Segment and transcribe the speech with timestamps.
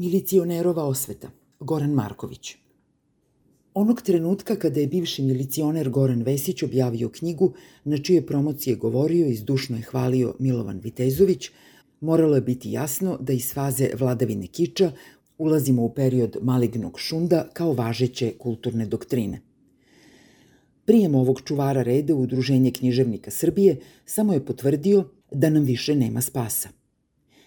[0.00, 1.28] Milicionerova osveta,
[1.60, 2.54] Goran Marković.
[3.74, 7.52] Onog trenutka kada je bivši milicioner Goran Vesić objavio knjigu
[7.84, 11.50] na čije promocije govorio i zdušno je hvalio Milovan Vitezović,
[12.00, 14.92] moralo je biti jasno da iz faze vladavine kiča
[15.38, 19.40] ulazimo u period malignog šunda kao važeće kulturne doktrine.
[20.84, 26.20] Prijem ovog čuvara reda u Udruženje književnika Srbije samo je potvrdio da nam više nema
[26.20, 26.79] spasa.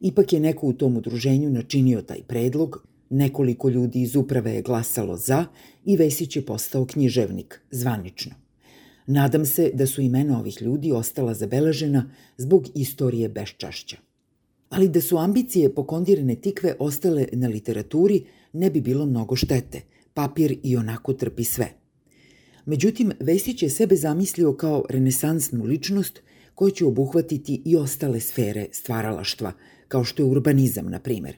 [0.00, 5.16] Ipak je neko u tom udruženju načinio taj predlog, nekoliko ljudi iz uprave je glasalo
[5.16, 5.44] za
[5.84, 8.32] i Vesić je postao književnik, zvanično.
[9.06, 13.96] Nadam se da su imena ovih ljudi ostala zabeležena zbog istorije beščašća.
[14.68, 19.80] Ali da su ambicije pokondirane tikve ostale na literaturi, ne bi bilo mnogo štete.
[20.14, 21.68] Papir i onako trpi sve.
[22.64, 26.20] Međutim, Vesić je sebe zamislio kao renesansnu ličnost
[26.54, 29.52] koja će obuhvatiti i ostale sfere stvaralaštva,
[29.88, 31.36] kao što je urbanizam, na primer.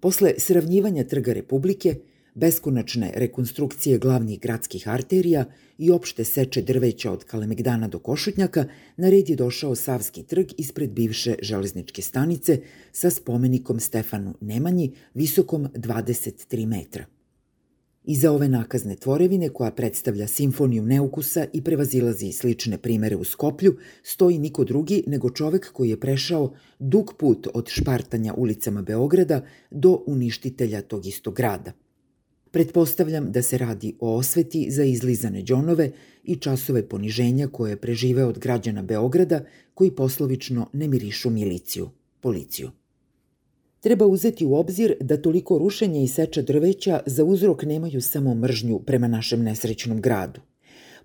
[0.00, 1.94] Posle sravnjivanja Trga Republike,
[2.34, 5.44] beskonačne rekonstrukcije glavnih gradskih arterija
[5.78, 8.64] i opšte seče drveća od Kalemegdana do Košutnjaka,
[8.96, 12.60] na red je došao Savski trg ispred bivše železničke stanice
[12.92, 17.17] sa spomenikom Stefanu Nemanji visokom 23 metra.
[18.04, 24.38] Iza ove nakazne tvorevine, koja predstavlja simfoniju neukusa i prevazilazi slične primere u Skoplju, stoji
[24.38, 30.82] niko drugi nego čovek koji je prešao dug put od špartanja ulicama Beograda do uništitelja
[30.82, 31.72] tog istog grada.
[32.50, 35.90] Pretpostavljam da se radi o osveti za izlizane džonove
[36.24, 42.70] i časove poniženja koje je preživeo od građana Beograda koji poslovično ne mirišu miliciju, policiju.
[43.80, 48.78] Treba uzeti u obzir da toliko rušenja i seča drveća za uzrok nemaju samo mržnju
[48.78, 50.40] prema našem nesrećnom gradu.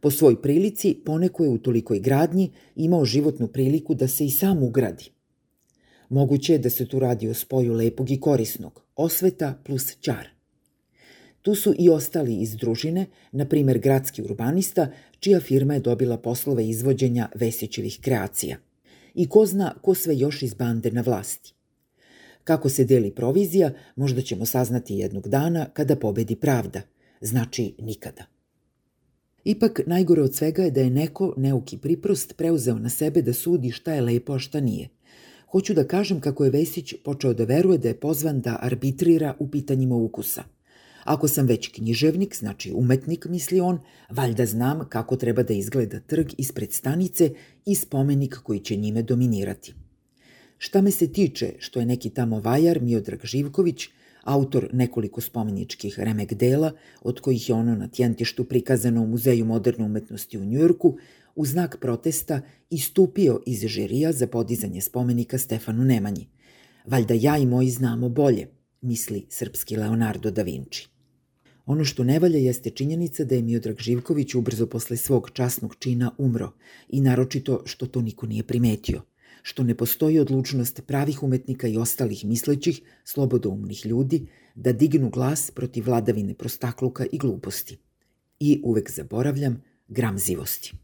[0.00, 4.62] Po svoj prilici, poneko je u tolikoj gradnji imao životnu priliku da se i sam
[4.62, 5.10] ugradi.
[6.08, 10.28] Moguće je da se tu radi o spoju lepog i korisnog, osveta plus čar.
[11.42, 16.68] Tu su i ostali iz družine, na primer gradski urbanista, čija firma je dobila poslove
[16.68, 18.56] izvođenja Vesićevih kreacija.
[19.14, 21.54] I ko zna ko sve još iz bande na vlasti.
[22.44, 26.80] Kako se deli provizija, možda ćemo saznati jednog dana kada pobedi pravda.
[27.20, 28.24] Znači nikada.
[29.44, 33.70] Ipak, najgore od svega je da je neko, neuki priprost, preuzeo na sebe da sudi
[33.70, 34.88] šta je lepo, a šta nije.
[35.50, 39.50] Hoću da kažem kako je Vesić počeo da veruje da je pozvan da arbitrira u
[39.50, 40.44] pitanjima ukusa.
[41.04, 43.78] Ako sam već književnik, znači umetnik, misli on,
[44.10, 47.30] valjda znam kako treba da izgleda trg ispred stanice
[47.66, 49.74] i spomenik koji će njime dominirati.
[50.64, 53.88] Šta me se tiče što je neki tamo vajar Miodrag Živković,
[54.22, 59.84] autor nekoliko spomeničkih remek dela, od kojih je ono na tjentištu prikazano u Muzeju moderne
[59.84, 60.96] umetnosti u Njujorku,
[61.34, 62.40] u znak protesta
[62.70, 66.28] istupio iz žirija za podizanje spomenika Stefanu Nemanji.
[66.86, 68.48] Valjda ja i moji znamo bolje,
[68.80, 70.88] misli srpski Leonardo da Vinci.
[71.66, 76.14] Ono što ne valja jeste činjenica da je Miodrag Živković ubrzo posle svog časnog čina
[76.18, 76.52] umro
[76.88, 79.02] i naročito što to niko nije primetio–
[79.42, 85.86] što ne postoji odlučnost pravih umetnika i ostalih mislećih, slobodoumnih ljudi da dignu glas protiv
[85.86, 87.78] vladavine prostakluka i gluposti.
[88.40, 90.81] I uvek zaboravljam gramzivosti.